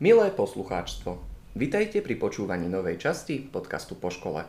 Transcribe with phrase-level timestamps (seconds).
[0.00, 1.20] Milé poslucháčstvo,
[1.60, 4.48] vitajte pri počúvaní novej časti podcastu Po škole.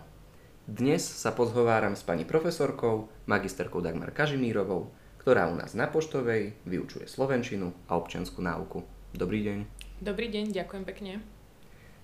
[0.64, 7.04] Dnes sa pozhováram s pani profesorkou, magisterkou Dagmar Kažimírovou, ktorá u nás na Poštovej vyučuje
[7.04, 8.88] slovenčinu a občiansku náuku.
[9.12, 9.60] Dobrý deň.
[10.00, 11.20] Dobrý deň, ďakujem pekne.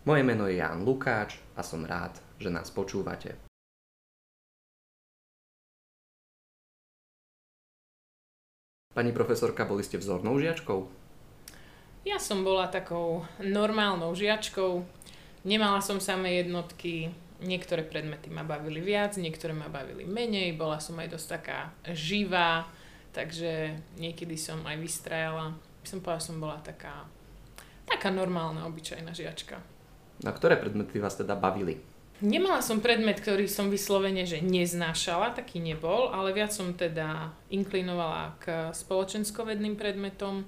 [0.04, 3.40] Moje meno je Jan Lukáč a som rád, že nás počúvate.
[8.92, 11.07] Pani profesorka, boli ste vzornou žiačkou?
[12.08, 14.80] Ja som bola takou normálnou žiačkou,
[15.44, 17.12] nemala som samé jednotky,
[17.44, 22.64] niektoré predmety ma bavili viac, niektoré ma bavili menej, bola som aj dosť taká živá,
[23.12, 25.52] takže niekedy som aj vystrajala.
[25.84, 27.04] Som povedala, som bola taká,
[27.84, 29.60] taká normálna, obyčajná žiačka.
[30.24, 31.76] Na ktoré predmety vás teda bavili?
[32.24, 38.40] Nemala som predmet, ktorý som vyslovene, že neznášala, taký nebol, ale viac som teda inklinovala
[38.40, 40.48] k spoločenskovedným predmetom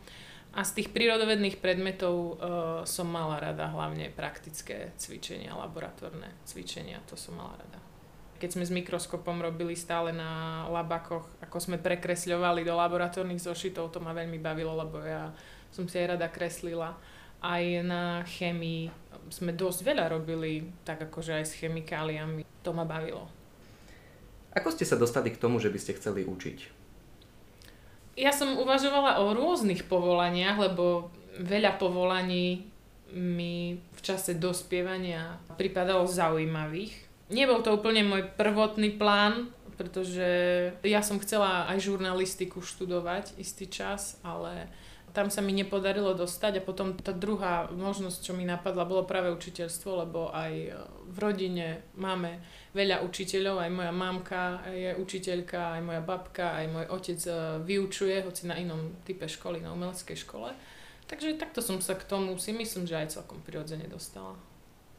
[0.49, 2.33] a z tých prírodovedných predmetov uh,
[2.81, 7.77] som mala rada hlavne praktické cvičenia, laboratórne cvičenia, to som mala rada.
[8.39, 13.99] Keď sme s mikroskopom robili stále na labakoch, ako sme prekresľovali do laboratórnych zošitov, to
[14.01, 15.29] ma veľmi bavilo, lebo ja
[15.69, 16.97] som si aj rada kreslila.
[17.39, 18.89] Aj na chemii
[19.29, 23.27] sme dosť veľa robili, tak akože aj s chemikáliami, to ma bavilo.
[24.55, 26.78] Ako ste sa dostali k tomu, že by ste chceli učiť?
[28.19, 31.07] Ja som uvažovala o rôznych povolaniach, lebo
[31.39, 32.67] veľa povolaní
[33.15, 36.93] mi v čase dospievania pripadalo zaujímavých.
[37.31, 40.27] Nebol to úplne môj prvotný plán, pretože
[40.83, 44.67] ja som chcela aj žurnalistiku študovať istý čas, ale
[45.13, 49.33] tam sa mi nepodarilo dostať a potom tá druhá možnosť, čo mi napadla, bolo práve
[49.33, 50.73] učiteľstvo, lebo aj
[51.09, 52.39] v rodine máme
[52.77, 57.33] veľa učiteľov, aj moja mamka je učiteľka, aj moja babka, aj môj otec e,
[57.65, 60.53] vyučuje, hoci na inom type školy, na umeleckej škole.
[61.09, 64.37] Takže takto som sa k tomu si myslím, že aj celkom prirodzene dostala.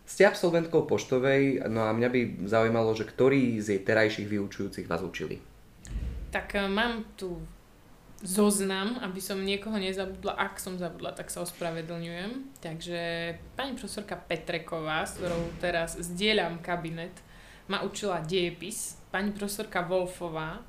[0.02, 2.20] Ste absolventkou poštovej, no a mňa by
[2.50, 5.38] zaujímalo, že ktorí z jej terajších vyučujúcich vás učili?
[6.34, 7.38] Tak e, mám tu
[8.20, 10.36] zoznam, aby som niekoho nezabudla.
[10.36, 12.60] Ak som zabudla, tak sa ospravedlňujem.
[12.60, 13.00] Takže
[13.56, 17.16] pani profesorka Petreková, s ktorou teraz zdieľam kabinet,
[17.70, 20.60] ma učila diepis, pani profesorka Wolfová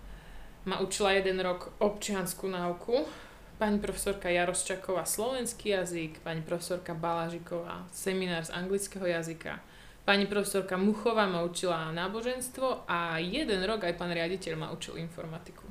[0.65, 3.09] ma učila jeden rok občianskú náuku,
[3.57, 9.57] pani profesorka Jarosčaková slovenský jazyk, pani profesorka Balažiková seminár z anglického jazyka,
[10.05, 15.70] pani profesorka Muchová ma učila náboženstvo a jeden rok aj pán riaditeľ ma učil informatiku.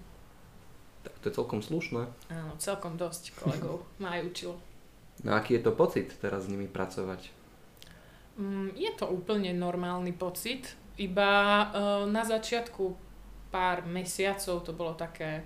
[1.20, 2.08] To je celkom slušné.
[2.32, 4.54] Áno, celkom dosť kolegov ma aj učilo.
[5.20, 7.28] No aký je to pocit teraz s nimi pracovať?
[8.41, 10.72] Mm, je to úplne normálny pocit.
[10.97, 11.64] Iba uh,
[12.09, 12.97] na začiatku
[13.53, 15.44] pár mesiacov to bolo také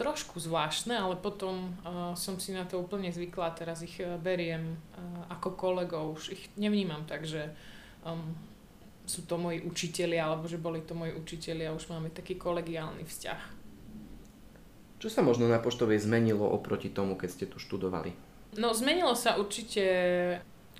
[0.00, 4.80] trošku zvláštne, ale potom uh, som si na to úplne zvykla, teraz ich uh, beriem
[4.96, 7.52] uh, ako kolegov, už ich nevnímam tak, že
[8.00, 8.32] um,
[9.04, 13.59] sú to moji učitelia, alebo že boli to moji učitelia, už máme taký kolegiálny vzťah.
[15.00, 18.12] Čo sa možno na poštovej zmenilo oproti tomu, keď ste tu študovali?
[18.60, 19.84] No, zmenilo sa určite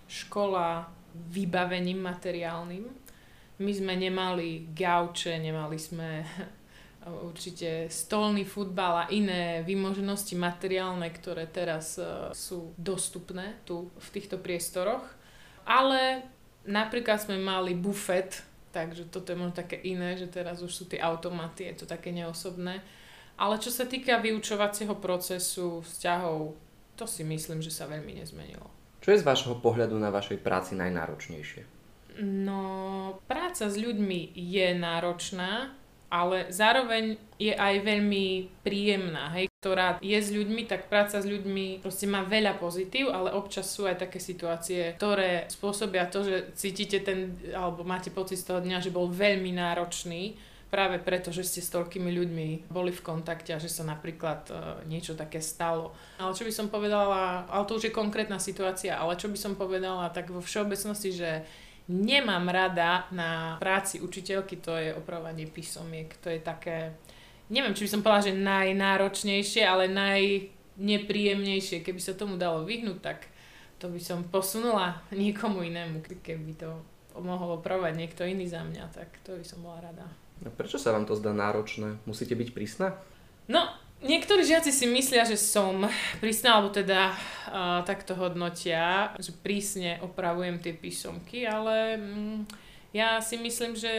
[0.07, 0.93] škola
[1.33, 3.01] vybavením materiálnym
[3.61, 6.25] my sme nemali gauče, nemali sme
[7.29, 14.41] určite stolný futbal a iné vymoženosti materiálne, ktoré teraz e, sú dostupné tu v týchto
[14.41, 15.05] priestoroch.
[15.69, 16.25] Ale
[16.65, 18.41] napríklad sme mali bufet,
[18.73, 22.17] takže toto je možno také iné, že teraz už sú tie automaty, je to také
[22.17, 22.81] neosobné.
[23.41, 26.53] Ale čo sa týka vyučovacieho procesu, vzťahov,
[27.01, 28.69] to si myslím, že sa veľmi nezmenilo.
[29.01, 31.65] Čo je z vášho pohľadu na vašej práci najnáročnejšie?
[32.21, 35.73] No, práca s ľuďmi je náročná,
[36.13, 41.81] ale zároveň je aj veľmi príjemná, hej, ktorá je s ľuďmi, tak práca s ľuďmi
[41.81, 47.01] proste má veľa pozitív, ale občas sú aj také situácie, ktoré spôsobia to, že cítite
[47.01, 50.35] ten, alebo máte pocit z toho dňa, že bol veľmi náročný,
[50.71, 54.57] práve preto, že ste s toľkými ľuďmi boli v kontakte a že sa napríklad uh,
[54.87, 55.91] niečo také stalo.
[56.23, 59.59] Ale čo by som povedala, ale to už je konkrétna situácia, ale čo by som
[59.59, 61.31] povedala tak vo všeobecnosti, že
[61.91, 66.15] nemám rada na práci učiteľky, to je opravovanie písomiek.
[66.23, 66.95] To je také,
[67.51, 71.83] neviem, či by som povedala, že najnáročnejšie, ale najnepríjemnejšie.
[71.83, 73.27] Keby sa tomu dalo vyhnúť, tak
[73.83, 76.07] to by som posunula niekomu inému.
[76.23, 76.71] Keby to
[77.19, 80.07] mohol opravovať niekto iný za mňa, tak to by som bola rada.
[80.45, 82.01] A prečo sa vám to zdá náročné?
[82.09, 82.97] Musíte byť prísna?
[83.51, 83.69] No,
[84.01, 85.85] Niektorí žiaci si myslia, že som
[86.25, 92.39] prísna, alebo teda uh, takto hodnotia, že prísne opravujem tie písomky, ale mm,
[92.97, 93.93] ja si myslím, že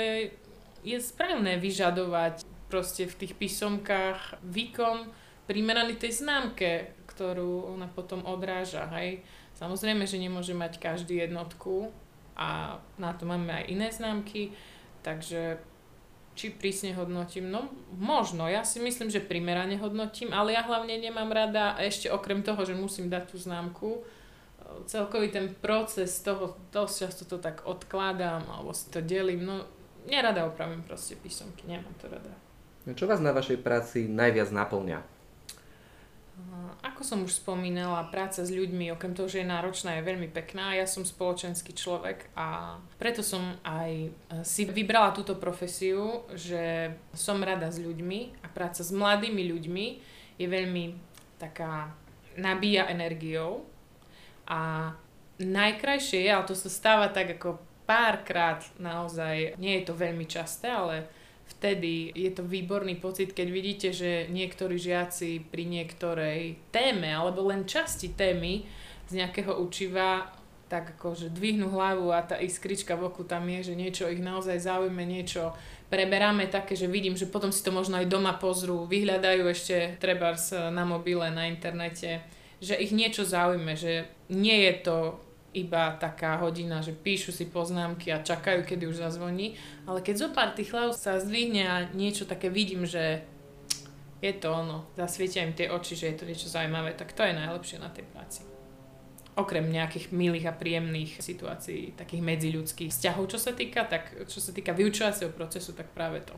[0.82, 5.06] je správne vyžadovať proste v tých písomkách výkon
[5.46, 9.22] primeraný tej známke, ktorú ona potom odráža, hej.
[9.54, 11.94] Samozrejme, že nemôže mať každý jednotku
[12.34, 14.58] a na to máme aj iné známky,
[15.06, 15.62] takže
[16.34, 17.52] či prísne hodnotím?
[17.52, 22.42] No možno, ja si myslím, že primerane hodnotím, ale ja hlavne nemám rada, ešte okrem
[22.42, 24.02] toho, že musím dať tú známku,
[24.86, 29.68] celkový ten proces toho, dosť často to tak odkladám alebo si to delím, no
[30.08, 32.34] nerada opravím proste písomky, nemám to rada.
[32.88, 35.21] No, čo vás na vašej práci najviac naplňa?
[36.82, 40.74] Ako som už spomínala, práca s ľuďmi, okrem toho, že je náročná, je veľmi pekná.
[40.74, 44.10] Ja som spoločenský človek a preto som aj e,
[44.42, 49.86] si vybrala túto profesiu, že som rada s ľuďmi a práca s mladými ľuďmi
[50.42, 50.86] je veľmi
[51.38, 51.94] taká
[52.38, 53.66] nabíja energiou
[54.50, 54.94] a
[55.38, 60.70] najkrajšie je, ale to sa stáva tak ako párkrát naozaj, nie je to veľmi časté,
[60.72, 61.10] ale
[61.58, 67.68] vtedy je to výborný pocit, keď vidíte, že niektorí žiaci pri niektorej téme alebo len
[67.68, 68.64] časti témy
[69.12, 70.32] z nejakého učiva
[70.72, 74.56] tak akože dvihnú hlavu a tá iskrička v oku tam je, že niečo ich naozaj
[74.56, 75.52] zaujme, niečo
[75.92, 80.56] preberáme také, že vidím, že potom si to možno aj doma pozrú, vyhľadajú ešte trebárs
[80.56, 82.24] na mobile, na internete,
[82.64, 84.98] že ich niečo zaujme, že nie je to
[85.52, 90.28] iba taká hodina, že píšu si poznámky a čakajú, kedy už zazvoní, ale keď zo
[90.32, 93.24] pár tých hlav sa zdvihne a niečo také vidím, že
[94.22, 97.34] je to ono, zasvietia im tie oči, že je to niečo zaujímavé, tak to je
[97.36, 98.46] najlepšie na tej práci.
[99.34, 104.54] Okrem nejakých milých a príjemných situácií, takých medziľudských vzťahov, čo sa týka, tak čo sa
[104.54, 106.36] týka vyučovacieho procesu, tak práve to.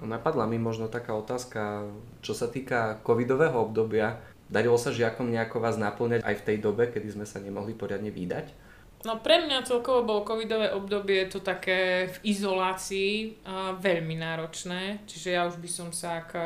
[0.00, 1.84] Napadla mi možno taká otázka,
[2.24, 4.16] čo sa týka covidového obdobia.
[4.50, 8.10] Darilo sa žiakom nejako vás naplňať aj v tej dobe, kedy sme sa nemohli poriadne
[8.10, 8.50] vydať?
[9.00, 15.32] No pre mňa celkovo bolo covidové obdobie to také v izolácii a veľmi náročné, čiže
[15.32, 16.36] ja už by som sa k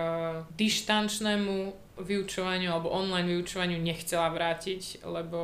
[0.55, 5.39] dištančnému vyučovaniu alebo online vyučovaniu nechcela vrátiť, lebo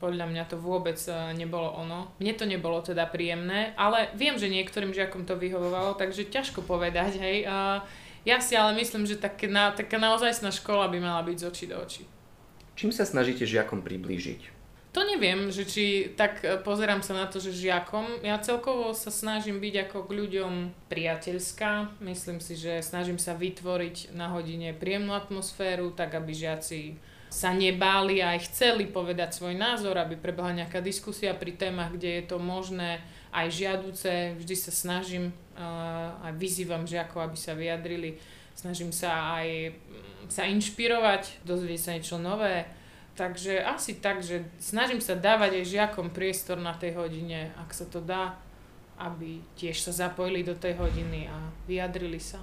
[0.00, 1.00] podľa mňa to vôbec
[1.32, 2.12] nebolo ono.
[2.20, 7.20] Mne to nebolo teda príjemné, ale viem, že niektorým žiakom to vyhovovalo, takže ťažko povedať,
[7.20, 7.48] hej.
[7.48, 7.88] A
[8.24, 11.64] ja si ale myslím, že tak, na, taká naozajstná škola by mala byť z očí
[11.66, 12.04] do očí.
[12.76, 14.60] Čím sa snažíte žiakom priblížiť?
[14.90, 18.26] To neviem, že či tak e, pozerám sa na to, že žiakom.
[18.26, 20.52] Ja celkovo sa snažím byť ako k ľuďom
[20.90, 22.02] priateľská.
[22.02, 26.98] Myslím si, že snažím sa vytvoriť na hodine príjemnú atmosféru, tak aby žiaci
[27.30, 32.18] sa nebáli a aj chceli povedať svoj názor, aby prebehla nejaká diskusia pri témach, kde
[32.18, 32.98] je to možné
[33.30, 34.36] aj žiaduce.
[34.38, 38.16] Vždy sa snažím a vyzývam žiakov, aby sa vyjadrili.
[38.56, 42.68] Snažím sa aj mm, sa inšpirovať, dozvieť sa niečo nové.
[43.16, 47.84] Takže asi tak, že snažím sa dávať aj žiakom priestor na tej hodine, ak sa
[47.84, 48.36] to dá,
[48.96, 52.40] aby tiež sa zapojili do tej hodiny a vyjadrili sa.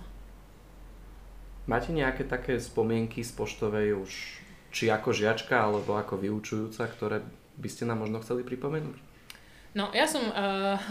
[1.67, 4.11] Máte nejaké také spomienky z poštovej už
[4.71, 7.25] či ako žiačka alebo ako vyučujúca, ktoré
[7.57, 9.06] by ste nám možno chceli pripomenúť?
[9.77, 10.33] No, ja som uh,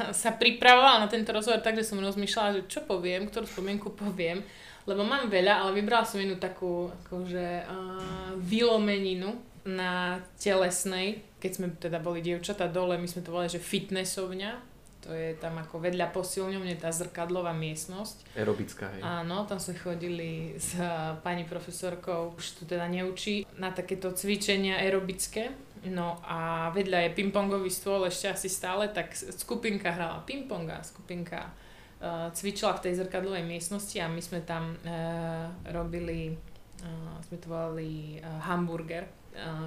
[0.23, 4.47] sa pripravovala na tento rozhovor tak, že som rozmýšľala, že čo poviem, ktorú spomienku poviem,
[4.87, 9.35] lebo mám veľa, ale vybrala som jednu takú akože uh, vylomeninu
[9.67, 15.11] na telesnej, keď sme teda boli dievčatá dole, my sme to volali, že fitnessovňa, to
[15.11, 18.39] je tam ako vedľa posilňovne tá zrkadlová miestnosť.
[18.39, 19.03] Aerobická, hej.
[19.03, 20.79] Áno, tam sme chodili s
[21.27, 27.69] pani profesorkou, už to teda neučí, na takéto cvičenia aerobické No a vedľa je pingpongový
[27.69, 31.53] stôl ešte asi stále, tak skupinka hrala pingpong a skupinka
[32.01, 36.33] uh, cvičila v tej zrkadlovej miestnosti a my sme tam uh, robili,
[36.81, 39.07] uh, sme to volali uh, hamburger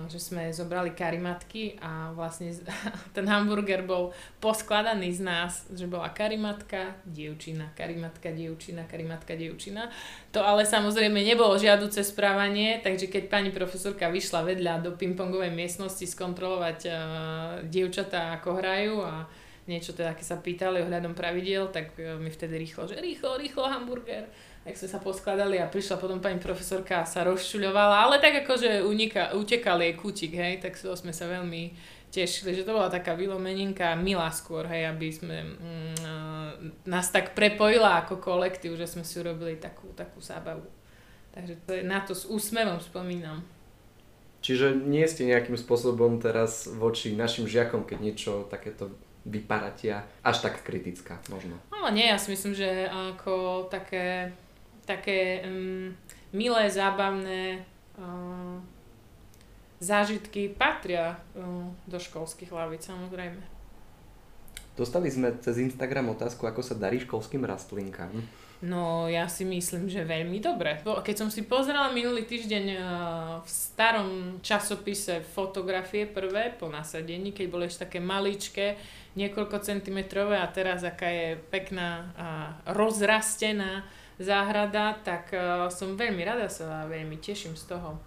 [0.10, 2.50] že sme zobrali karimatky a vlastne
[3.16, 4.12] ten hamburger bol
[4.42, 9.94] poskladaný z nás, že bola karimatka, dievčina, karimatka, dievčina, karimatka, dievčina.
[10.34, 16.06] To ale samozrejme nebolo žiaduce správanie, takže keď pani profesorka vyšla vedľa do pingpongovej miestnosti
[16.06, 16.96] skontrolovať uh,
[17.66, 19.30] dievčatá, ako hrajú a
[19.70, 23.70] niečo teda, keď sa pýtali ohľadom pravidiel, tak uh, mi vtedy rýchlo, že rýchlo, rýchlo
[23.70, 24.30] hamburger
[24.64, 28.84] tak sme sa poskladali a prišla potom pani profesorka a sa rozšuľovala, ale tak akože
[28.84, 31.74] unika, utekal jej kútik, hej, tak so sme sa veľmi
[32.10, 38.04] tešili, že to bola taká vylomeninka milá skôr, hej, aby sme mm, nás tak prepojila
[38.04, 40.66] ako kolektív, že sme si urobili takú, takú zábavu.
[41.32, 43.46] Takže to je, na to s úsmevom spomínam.
[44.40, 48.90] Čiže nie ste nejakým spôsobom teraz voči našim žiakom, keď niečo takéto
[49.28, 51.60] vyparatia, až tak kritická možno.
[51.70, 54.32] Ale nie, ja si myslím, že ako také
[54.90, 55.94] také um,
[56.34, 57.62] milé, zábavné
[58.02, 58.58] uh,
[59.78, 63.60] zážitky patria uh, do školských hlavíc, samozrejme.
[64.74, 68.16] Dostali sme cez Instagram otázku, ako sa darí školským rastlinkám.
[68.60, 70.84] No ja si myslím, že veľmi dobre.
[70.84, 72.80] Keď som si pozerala minulý týždeň eh,
[73.40, 78.76] v starom časopise fotografie prvé po nasadení, keď boli ešte také maličké,
[79.16, 82.28] niekoľko centimetrové a teraz aká je pekná a
[82.76, 83.88] rozrastená
[84.20, 87.98] záhrada, tak eh, som veľmi rada sa veľmi teším z toho.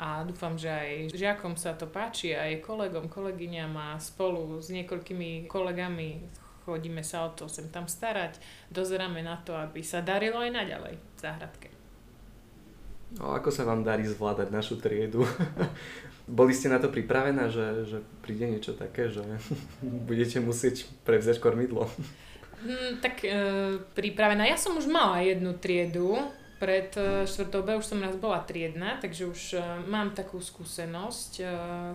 [0.00, 5.44] A dúfam, že aj žiakom sa to páči, aj kolegom, kolegyňam a spolu s niekoľkými
[5.44, 6.24] kolegami
[6.70, 8.38] chodíme sa o to sem tam starať,
[8.70, 11.68] dozeráme na to, aby sa darilo aj naďalej v záhradke.
[13.18, 15.26] No, ako sa vám darí zvládať našu triedu?
[16.30, 19.24] Boli ste na to pripravená, že, že príde niečo také, že
[20.08, 21.90] budete musieť prevziať kormidlo?
[22.60, 23.32] Hmm, tak e,
[23.96, 24.44] pripravená.
[24.44, 26.20] Ja som už mala jednu triedu,
[26.60, 31.32] pred e, štvrtou B už som raz bola triedna, takže už e, mám takú skúsenosť
[31.40, 31.44] e,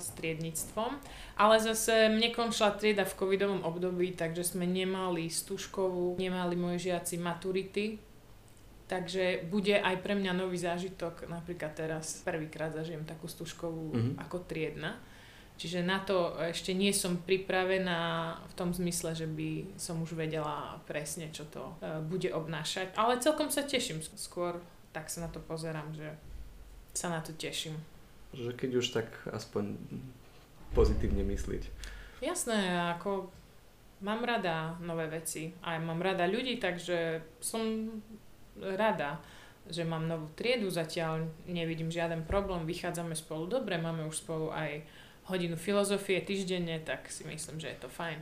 [0.01, 0.97] s triednictvom.
[1.37, 7.21] Ale zase mne končila trieda v covidovom období, takže sme nemali stužkovú, nemali moji žiaci
[7.21, 8.01] maturity.
[8.85, 11.29] Takže bude aj pre mňa nový zážitok.
[11.29, 14.13] Napríklad teraz prvýkrát zažijem takú stužkovú mm-hmm.
[14.21, 14.97] ako triedna.
[15.55, 17.99] Čiže na to ešte nie som pripravená
[18.43, 22.91] v tom zmysle, že by som už vedela presne, čo to e, bude obnášať.
[22.99, 24.03] Ale celkom sa teším.
[24.19, 24.59] Skôr
[24.91, 26.11] tak sa na to pozerám, že
[26.91, 27.75] sa na to teším.
[28.35, 29.79] Že keď už tak aspoň
[30.75, 31.71] pozitívne myslieť.
[32.19, 33.31] Jasné, ako
[34.03, 37.91] mám rada nové veci a mám rada ľudí, takže som
[38.59, 39.19] rada,
[39.67, 44.83] že mám novú triedu zatiaľ, nevidím žiaden problém, vychádzame spolu dobre, máme už spolu aj
[45.25, 48.21] hodinu filozofie týždenne, tak si myslím, že je to fajn.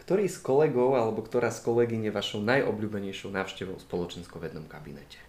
[0.00, 5.22] Ktorý z kolegov alebo ktorá z kolegyň je vašou najobľúbenejšou návštevou v spoločenskovednom kabinete?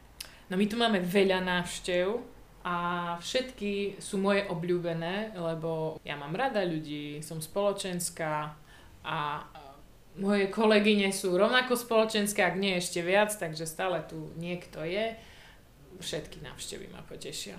[0.50, 2.17] No my tu máme veľa návštev
[2.65, 2.75] a
[3.21, 8.57] všetky sú moje obľúbené, lebo ja mám rada ľudí, som spoločenská
[9.05, 9.17] a
[10.19, 15.15] moje kolegyne sú rovnako spoločenské, ak nie ešte viac, takže stále tu niekto je.
[16.01, 17.55] Všetky návštevy ma potešia.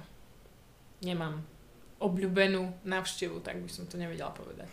[1.01, 1.41] Nemám
[2.03, 4.69] obľúbenú návštevu, tak by som to nevedela povedať.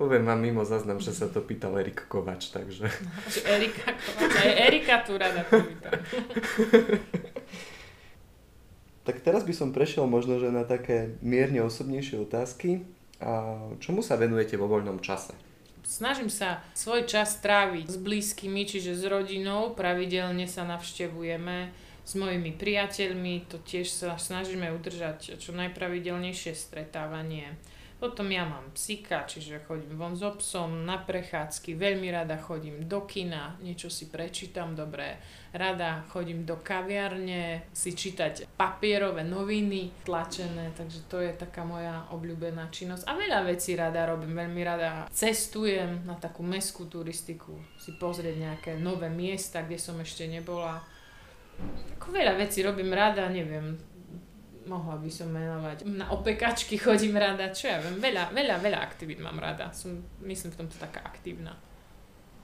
[0.00, 2.88] Poviem vám mimo zaznam, že sa to pýtal Erik Kovač, takže...
[2.88, 3.12] No,
[3.52, 5.92] Erika Kovač, aj Erika tu rada pýtam.
[9.06, 12.88] tak teraz by som prešiel možno, že na také mierne osobnejšie otázky.
[13.20, 15.36] A čomu sa venujete vo voľnom čase?
[15.84, 19.76] Snažím sa svoj čas tráviť s blízkymi, čiže s rodinou.
[19.76, 21.76] Pravidelne sa navštevujeme
[22.10, 27.54] s mojimi priateľmi, to tiež sa snažíme udržať čo najpravidelnejšie stretávanie.
[28.00, 33.04] Potom ja mám psika, čiže chodím von s obsom na prechádzky, veľmi rada chodím do
[33.04, 35.20] kina, niečo si prečítam dobre,
[35.52, 42.72] rada chodím do kaviarne si čítať papierové noviny tlačené, takže to je taká moja obľúbená
[42.72, 43.04] činnosť.
[43.04, 48.70] A veľa vecí rada robím, veľmi rada cestujem na takú meskú turistiku, si pozrieť nejaké
[48.80, 50.80] nové miesta, kde som ešte nebola
[52.00, 53.78] ako veľa vecí robím rada, neviem,
[54.66, 55.86] mohla by som menovať.
[55.86, 59.70] Na opekačky chodím rada, čo ja viem, veľa, veľa, veľa aktivít mám rada.
[59.70, 61.54] Som, myslím, v tomto taká aktívna.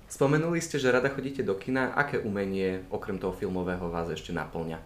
[0.06, 1.90] Spomenuli ste, že rada chodíte do kina.
[1.98, 4.78] Aké umenie, okrem toho filmového, vás ešte naplňa?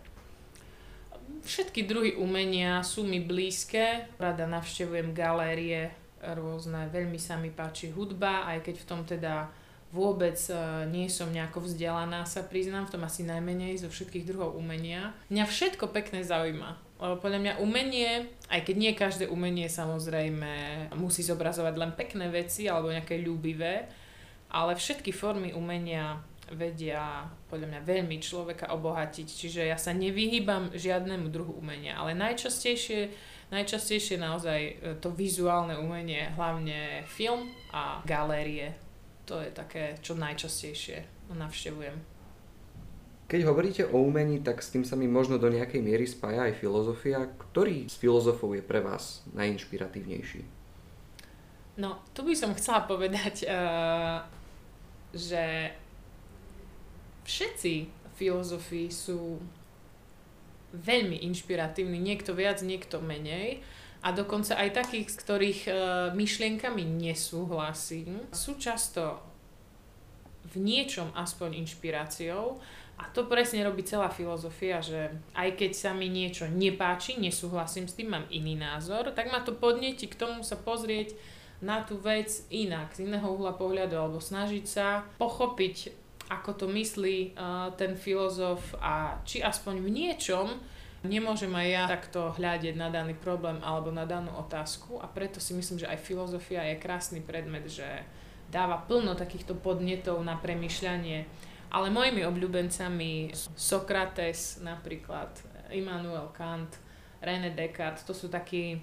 [1.44, 4.08] Všetky druhy umenia sú mi blízke.
[4.16, 5.92] Rada navštevujem galérie
[6.24, 6.88] rôzne.
[6.88, 9.48] Veľmi sa mi páči hudba, aj keď v tom teda
[9.90, 14.54] vôbec uh, nie som nejako vzdelaná, sa priznám, v tom asi najmenej zo všetkých druhov
[14.54, 15.10] umenia.
[15.28, 16.78] Mňa všetko pekné zaujíma.
[17.00, 20.52] Lebo podľa mňa umenie, aj keď nie každé umenie samozrejme
[21.00, 23.88] musí zobrazovať len pekné veci alebo nejaké ľúbivé,
[24.52, 26.20] ale všetky formy umenia
[26.50, 29.26] vedia podľa mňa veľmi človeka obohatiť.
[29.26, 33.08] Čiže ja sa nevyhýbam žiadnemu druhu umenia, ale najčastejšie,
[33.54, 38.89] najčastejšie naozaj e, to vizuálne umenie, hlavne film a galérie
[39.30, 41.94] to je také, čo najčastejšie navštevujem.
[43.30, 46.58] Keď hovoríte o umení, tak s tým sa mi možno do nejakej miery spája aj
[46.58, 47.30] filozofia.
[47.38, 50.42] Ktorý z filozofov je pre vás najinšpiratívnejší?
[51.78, 54.26] No, tu by som chcela povedať, uh,
[55.14, 55.70] že
[57.22, 57.86] všetci
[58.18, 59.38] filozofii sú
[60.74, 63.62] veľmi inšpiratívni, niekto viac, niekto menej
[64.00, 65.72] a dokonca aj takých, s ktorých e,
[66.16, 69.20] myšlienkami nesúhlasím, sú často
[70.50, 72.56] v niečom aspoň inšpiráciou.
[73.00, 77.96] A to presne robí celá filozofia, že aj keď sa mi niečo nepáči, nesúhlasím s
[77.96, 81.16] tým, mám iný názor, tak ma to podneti k tomu sa pozrieť
[81.64, 85.92] na tú vec inak, z iného uhla pohľadu, alebo snažiť sa pochopiť,
[86.28, 90.46] ako to myslí uh, ten filozof a či aspoň v niečom
[91.00, 95.56] Nemôžem aj ja takto hľadiť na daný problém alebo na danú otázku a preto si
[95.56, 98.04] myslím, že aj filozofia je krásny predmet, že
[98.52, 101.24] dáva plno takýchto podnetov na premyšľanie.
[101.70, 105.30] Ale mojimi obľúbencami Sokrates napríklad,
[105.70, 106.76] Immanuel Kant,
[107.22, 108.82] René Descartes, to sú takí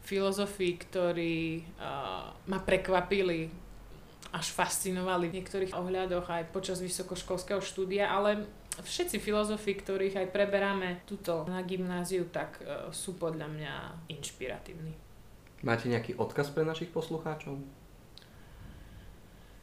[0.00, 3.50] filozofi, ktorí uh, ma prekvapili,
[4.30, 8.46] až fascinovali v niektorých ohľadoch aj počas vysokoškolského štúdia, ale
[8.82, 13.74] všetci filozofi, ktorých aj preberáme tuto na gymnáziu, tak uh, sú podľa mňa
[14.12, 14.94] inšpiratívni.
[15.60, 17.60] Máte nejaký odkaz pre našich poslucháčov?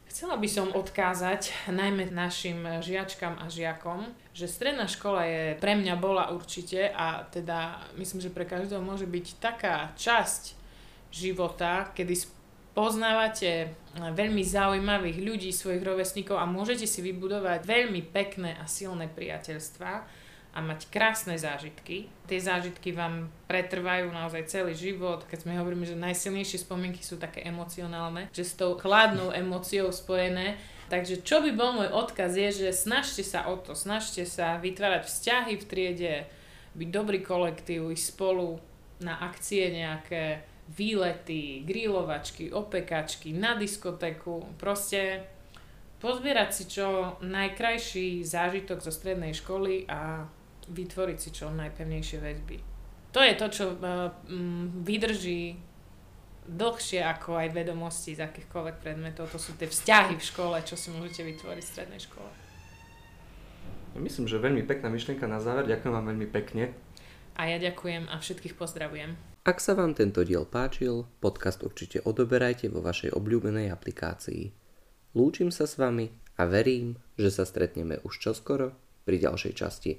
[0.08, 5.94] Chcela by som odkázať najmä našim žiačkám a žiakom, že stredná škola je pre mňa
[6.00, 10.56] bola určite a teda myslím, že pre každého môže byť taká časť
[11.12, 12.14] života, kedy
[12.78, 19.90] poznávate veľmi zaujímavých ľudí, svojich rovesníkov a môžete si vybudovať veľmi pekné a silné priateľstva
[20.54, 22.06] a mať krásne zážitky.
[22.30, 25.26] Tie zážitky vám pretrvajú naozaj celý život.
[25.26, 30.54] Keď sme hovoríme, že najsilnejšie spomienky sú také emocionálne, že s tou chladnou emóciou spojené.
[30.86, 35.04] Takže čo by bol môj odkaz je, že snažte sa o to, snažte sa vytvárať
[35.04, 36.14] vzťahy v triede,
[36.78, 38.62] byť dobrý kolektív, ísť spolu
[39.02, 45.24] na akcie nejaké, výlety, grilovačky, opekačky, na diskotéku, proste
[45.98, 50.28] pozbierať si čo najkrajší zážitok zo strednej školy a
[50.68, 52.56] vytvoriť si čo najpevnejšie väzby.
[53.16, 54.12] To je to, čo uh,
[54.84, 55.56] vydrží
[56.48, 59.28] dlhšie ako aj vedomosti z akýchkoľvek predmetov.
[59.32, 62.30] To sú tie vzťahy v škole, čo si môžete vytvoriť v strednej škole.
[63.98, 65.66] Myslím, že veľmi pekná myšlienka na záver.
[65.66, 66.72] Ďakujem vám veľmi pekne.
[67.34, 69.27] A ja ďakujem a všetkých pozdravujem.
[69.46, 74.50] Ak sa vám tento diel páčil, podcast určite odoberajte vo vašej obľúbenej aplikácii.
[75.14, 78.74] Lúčim sa s vami a verím, že sa stretneme už čoskoro
[79.06, 79.98] pri ďalšej časti.